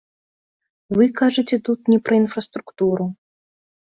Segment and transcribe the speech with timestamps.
[0.99, 3.05] Вы кажаце тут не пра інфраструктуру.